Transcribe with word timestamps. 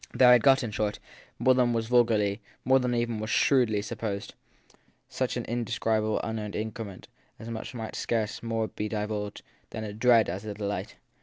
They 0.15 0.25
had 0.25 0.41
got, 0.41 0.63
in 0.63 0.71
short, 0.71 0.97
more 1.37 1.53
than 1.53 1.73
was 1.73 1.85
vul 1.85 2.03
garly, 2.05 2.39
more 2.65 2.79
than 2.79 2.93
was 2.93 3.01
even 3.01 3.23
shrewdly 3.27 3.83
supposed 3.83 4.33
such 5.07 5.37
an 5.37 5.45
inde 5.45 5.67
scribable 5.67 6.19
unearned 6.23 6.55
increment 6.55 7.07
as 7.37 7.47
might 7.51 7.95
scarce 7.95 8.41
more 8.41 8.67
be 8.69 8.89
divulged 8.89 9.43
as 9.71 9.83
a 9.83 9.93
dread 9.93 10.25
than 10.25 10.35
as 10.35 10.43
a 10.45 10.55
delight. 10.55 10.95